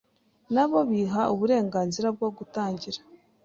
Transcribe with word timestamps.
na 0.53 0.65
bo 0.69 0.79
biha 0.89 1.21
uburenganzira 1.33 2.07
bwo 2.15 2.27
gutangira 2.37 2.99